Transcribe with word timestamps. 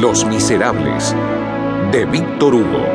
Los 0.00 0.24
Miserables, 0.24 1.14
de 1.92 2.06
Víctor 2.06 2.54
Hugo. 2.54 2.86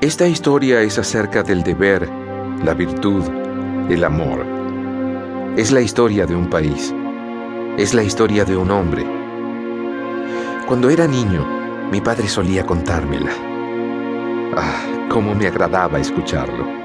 Esta 0.00 0.26
historia 0.26 0.80
es 0.80 0.98
acerca 0.98 1.42
del 1.42 1.62
deber, 1.62 2.08
la 2.64 2.72
virtud, 2.72 3.22
el 3.90 4.04
amor. 4.04 4.42
Es 5.58 5.70
la 5.70 5.82
historia 5.82 6.24
de 6.24 6.34
un 6.34 6.48
país. 6.48 6.94
Es 7.76 7.92
la 7.92 8.02
historia 8.02 8.46
de 8.46 8.56
un 8.56 8.70
hombre. 8.70 9.04
Cuando 10.66 10.88
era 10.88 11.06
niño, 11.06 11.46
mi 11.92 12.00
padre 12.00 12.26
solía 12.26 12.64
contármela. 12.64 13.32
Ah, 14.56 14.80
cómo 15.10 15.34
me 15.34 15.46
agradaba 15.46 15.98
escucharlo. 15.98 16.83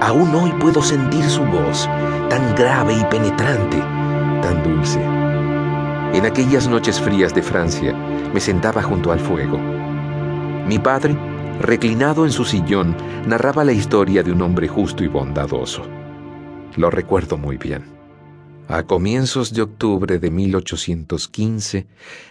Aún 0.00 0.32
hoy 0.34 0.52
puedo 0.60 0.80
sentir 0.80 1.24
su 1.24 1.44
voz, 1.44 1.88
tan 2.30 2.54
grave 2.54 2.94
y 2.94 3.04
penetrante, 3.06 3.78
tan 4.42 4.62
dulce. 4.62 5.00
En 6.14 6.24
aquellas 6.24 6.68
noches 6.68 7.00
frías 7.00 7.34
de 7.34 7.42
Francia, 7.42 7.92
me 8.32 8.40
sentaba 8.40 8.80
junto 8.82 9.10
al 9.10 9.18
fuego. 9.18 9.58
Mi 10.66 10.78
padre, 10.78 11.16
reclinado 11.60 12.24
en 12.24 12.30
su 12.30 12.44
sillón, 12.44 12.96
narraba 13.26 13.64
la 13.64 13.72
historia 13.72 14.22
de 14.22 14.30
un 14.30 14.40
hombre 14.42 14.68
justo 14.68 15.02
y 15.02 15.08
bondadoso. 15.08 15.82
Lo 16.76 16.90
recuerdo 16.90 17.36
muy 17.36 17.56
bien. 17.56 17.97
A 18.70 18.82
comienzos 18.82 19.54
de 19.54 19.62
octubre 19.62 20.18
de 20.18 20.30
1815 20.30 21.86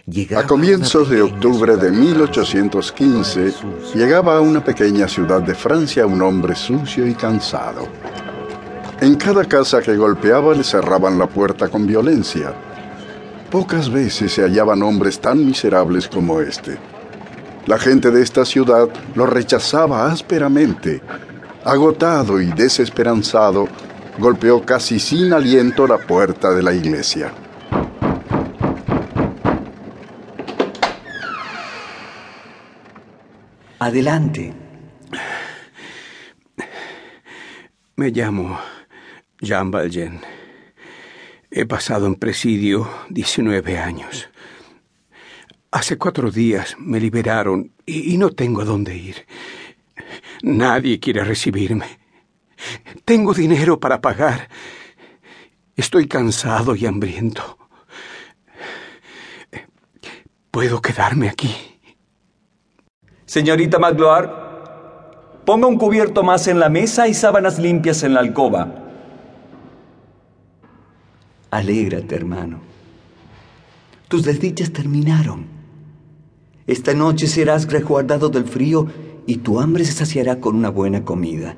llegaba 0.06 0.42
A 0.42 0.46
comienzos 0.46 1.10
de 1.10 1.20
octubre 1.20 1.76
de 1.76 1.90
1815 1.90 3.54
llegaba 3.92 4.36
a 4.36 4.40
una 4.40 4.62
pequeña 4.62 5.08
ciudad 5.08 5.42
de 5.42 5.56
Francia 5.56 6.06
un 6.06 6.22
hombre 6.22 6.54
sucio 6.54 7.08
y 7.08 7.14
cansado. 7.14 7.88
En 9.00 9.16
cada 9.16 9.46
casa 9.46 9.82
que 9.82 9.96
golpeaba 9.96 10.54
le 10.54 10.62
cerraban 10.62 11.18
la 11.18 11.28
puerta 11.28 11.66
con 11.68 11.88
violencia. 11.88 12.54
Pocas 13.50 13.90
veces 13.90 14.30
se 14.30 14.42
hallaban 14.42 14.80
hombres 14.84 15.18
tan 15.20 15.44
miserables 15.44 16.06
como 16.06 16.40
este. 16.40 16.78
La 17.66 17.78
gente 17.78 18.12
de 18.12 18.22
esta 18.22 18.44
ciudad 18.44 18.88
lo 19.16 19.26
rechazaba 19.26 20.06
ásperamente. 20.06 21.02
Agotado 21.64 22.40
y 22.40 22.46
desesperanzado, 22.52 23.66
golpeó 24.18 24.64
casi 24.64 24.98
sin 24.98 25.32
aliento 25.32 25.86
la 25.86 25.98
puerta 25.98 26.50
de 26.50 26.62
la 26.62 26.74
iglesia. 26.74 27.32
Adelante. 33.78 34.52
Me 37.94 38.10
llamo 38.10 38.58
Jean 39.40 39.70
Valjean. 39.70 40.20
He 41.50 41.64
pasado 41.64 42.06
en 42.06 42.16
presidio 42.16 42.88
19 43.10 43.78
años. 43.78 44.28
Hace 45.70 45.96
cuatro 45.96 46.30
días 46.30 46.76
me 46.78 46.98
liberaron 47.00 47.72
y, 47.86 48.14
y 48.14 48.18
no 48.18 48.30
tengo 48.30 48.62
a 48.62 48.64
dónde 48.64 48.96
ir. 48.96 49.26
Nadie 50.42 50.98
quiere 50.98 51.22
recibirme. 51.24 51.98
Tengo 53.04 53.34
dinero 53.34 53.78
para 53.78 54.00
pagar. 54.00 54.48
Estoy 55.76 56.08
cansado 56.08 56.74
y 56.74 56.86
hambriento. 56.86 57.58
¿Puedo 60.50 60.82
quedarme 60.82 61.28
aquí? 61.28 61.54
Señorita 63.26 63.78
Magloire, 63.78 64.28
ponga 65.44 65.66
un 65.66 65.78
cubierto 65.78 66.22
más 66.22 66.48
en 66.48 66.58
la 66.58 66.68
mesa 66.68 67.06
y 67.06 67.14
sábanas 67.14 67.58
limpias 67.58 68.02
en 68.02 68.14
la 68.14 68.20
alcoba. 68.20 68.74
Alégrate, 71.50 72.14
hermano. 72.14 72.60
Tus 74.08 74.24
desdichas 74.24 74.72
terminaron. 74.72 75.46
Esta 76.66 76.92
noche 76.94 77.26
serás 77.26 77.70
resguardado 77.70 78.28
del 78.30 78.44
frío 78.44 78.86
y 79.26 79.36
tu 79.38 79.60
hambre 79.60 79.84
se 79.84 79.92
saciará 79.92 80.40
con 80.40 80.56
una 80.56 80.70
buena 80.70 81.04
comida. 81.04 81.56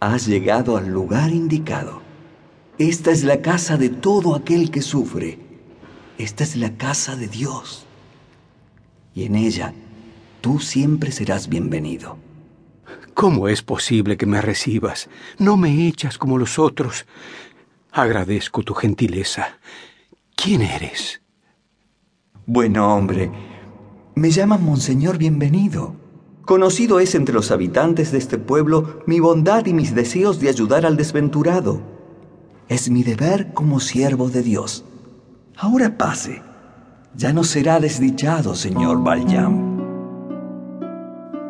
Has 0.00 0.26
llegado 0.26 0.76
al 0.76 0.88
lugar 0.88 1.30
indicado. 1.30 2.02
Esta 2.78 3.10
es 3.10 3.24
la 3.24 3.40
casa 3.40 3.78
de 3.78 3.88
todo 3.88 4.34
aquel 4.34 4.70
que 4.70 4.82
sufre. 4.82 5.38
Esta 6.18 6.44
es 6.44 6.54
la 6.56 6.76
casa 6.76 7.16
de 7.16 7.28
Dios. 7.28 7.86
Y 9.14 9.24
en 9.24 9.36
ella 9.36 9.72
tú 10.42 10.60
siempre 10.60 11.10
serás 11.12 11.48
bienvenido. 11.48 12.18
¿Cómo 13.14 13.48
es 13.48 13.62
posible 13.62 14.18
que 14.18 14.26
me 14.26 14.42
recibas? 14.42 15.08
No 15.38 15.56
me 15.56 15.88
echas 15.88 16.18
como 16.18 16.36
los 16.36 16.58
otros. 16.58 17.06
Agradezco 17.90 18.62
tu 18.62 18.74
gentileza. 18.74 19.58
¿Quién 20.34 20.60
eres? 20.60 21.22
Bueno, 22.44 22.94
hombre, 22.94 23.32
me 24.14 24.30
llaman 24.30 24.62
Monseñor 24.62 25.16
Bienvenido. 25.16 26.05
Conocido 26.46 27.00
es 27.00 27.16
entre 27.16 27.34
los 27.34 27.50
habitantes 27.50 28.12
de 28.12 28.18
este 28.18 28.38
pueblo 28.38 29.00
mi 29.04 29.18
bondad 29.18 29.66
y 29.66 29.74
mis 29.74 29.96
deseos 29.96 30.38
de 30.38 30.48
ayudar 30.48 30.86
al 30.86 30.96
desventurado. 30.96 31.80
Es 32.68 32.88
mi 32.88 33.02
deber 33.02 33.52
como 33.52 33.80
siervo 33.80 34.30
de 34.30 34.42
Dios. 34.42 34.84
Ahora 35.56 35.98
pase. 35.98 36.42
Ya 37.16 37.32
no 37.32 37.42
será 37.42 37.80
desdichado, 37.80 38.54
señor 38.54 39.02
Valjean. 39.02 39.76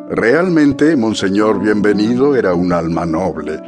Realmente, 0.09 0.95
Monseñor 0.95 1.59
Bienvenido 1.59 2.35
era 2.35 2.55
un 2.55 2.73
alma 2.73 3.05
noble. 3.05 3.61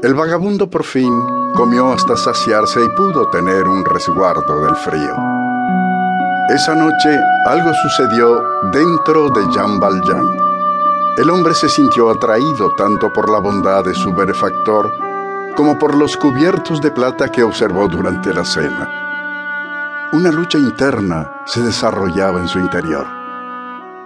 El 0.00 0.14
vagabundo 0.14 0.70
por 0.70 0.84
fin 0.84 1.12
comió 1.56 1.92
hasta 1.92 2.16
saciarse 2.16 2.84
y 2.84 2.88
pudo 2.96 3.28
tener 3.30 3.66
un 3.66 3.84
resguardo 3.84 4.62
del 4.64 4.76
frío. 4.76 5.35
Esa 6.48 6.76
noche 6.76 7.18
algo 7.44 7.74
sucedió 7.74 8.40
dentro 8.70 9.30
de 9.30 9.52
Jean 9.52 9.80
Valjean. 9.80 10.24
El 11.18 11.28
hombre 11.30 11.54
se 11.54 11.68
sintió 11.68 12.08
atraído 12.08 12.70
tanto 12.76 13.12
por 13.12 13.28
la 13.28 13.40
bondad 13.40 13.84
de 13.84 13.94
su 13.94 14.14
benefactor 14.14 14.92
como 15.56 15.76
por 15.76 15.96
los 15.96 16.16
cubiertos 16.16 16.80
de 16.80 16.92
plata 16.92 17.30
que 17.30 17.42
observó 17.42 17.88
durante 17.88 18.32
la 18.32 18.44
cena. 18.44 20.08
Una 20.12 20.30
lucha 20.30 20.56
interna 20.56 21.42
se 21.46 21.64
desarrollaba 21.64 22.38
en 22.38 22.46
su 22.46 22.60
interior. 22.60 23.08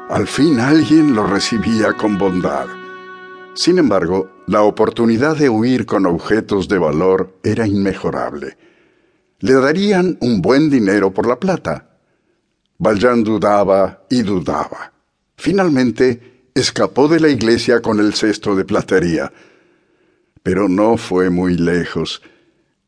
Al 0.09 0.27
fin 0.27 0.61
alguien 0.61 1.15
lo 1.15 1.27
recibía 1.27 1.93
con 1.93 2.17
bondad. 2.17 2.69
Sin 3.53 3.79
embargo, 3.79 4.31
la 4.47 4.63
oportunidad 4.63 5.37
de 5.37 5.51
huir 5.51 5.85
con 5.85 6.07
objetos 6.07 6.69
de 6.69 6.79
valor 6.79 7.35
era 7.43 7.67
inmejorable. 7.67 8.57
Le 9.41 9.53
darían 9.53 10.17
un 10.23 10.41
buen 10.41 10.71
dinero 10.71 11.13
por 11.13 11.27
la 11.27 11.37
plata 11.37 11.90
Valjean 12.83 13.23
dudaba 13.23 14.07
y 14.09 14.23
dudaba. 14.23 14.91
Finalmente 15.37 16.49
escapó 16.55 17.09
de 17.09 17.21
la 17.21 17.29
iglesia 17.29 17.83
con 17.83 18.01
el 18.01 18.15
cesto 18.15 18.57
de 18.57 18.65
platería. 18.65 19.31
Pero 20.43 20.67
no 20.67 20.97
fue 20.97 21.29
muy 21.29 21.59
lejos, 21.59 22.23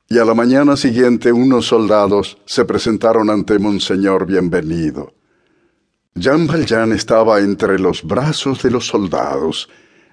y 0.09 0.19
a 0.19 0.25
la 0.25 0.33
mañana 0.33 0.77
siguiente 0.77 1.31
unos 1.31 1.67
soldados 1.67 2.39
se 2.47 2.65
presentaron 2.65 3.29
ante 3.29 3.59
Monseñor 3.59 4.25
Bienvenido. 4.25 5.13
Jean 6.15 6.47
Valjean 6.47 6.93
estaba 6.93 7.41
entre 7.41 7.79
los 7.79 8.03
brazos 8.03 8.63
de 8.63 8.71
los 8.71 8.87
soldados. 8.87 9.69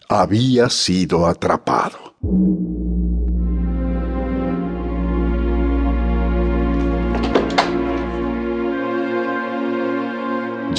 Había 0.09 0.69
sido 0.69 1.25
atrapado. 1.25 2.15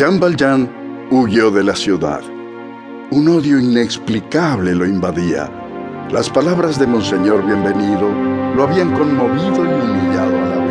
Jean 0.00 0.18
Valjean 0.18 1.08
huyó 1.10 1.50
de 1.50 1.62
la 1.62 1.76
ciudad. 1.76 2.22
Un 3.10 3.28
odio 3.28 3.58
inexplicable 3.58 4.74
lo 4.74 4.86
invadía. 4.86 5.52
Las 6.10 6.30
palabras 6.30 6.80
de 6.80 6.86
Monseñor 6.86 7.44
Bienvenido 7.44 8.10
lo 8.56 8.62
habían 8.62 8.94
conmovido 8.94 9.62
y 9.62 9.68
humillado 9.68 10.42
a 10.42 10.46
la 10.46 10.64
vez. 10.64 10.69